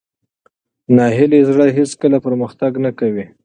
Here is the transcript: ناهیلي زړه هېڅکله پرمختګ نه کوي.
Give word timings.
ناهیلي 0.95 1.39
زړه 1.49 1.65
هېڅکله 1.77 2.17
پرمختګ 2.25 2.71
نه 2.85 2.91
کوي. 2.99 3.25